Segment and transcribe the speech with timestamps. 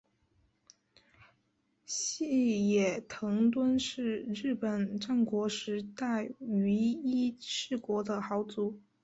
[1.85, 2.25] 细
[2.69, 8.81] 野藤敦是日本战国时代于伊势国的豪族。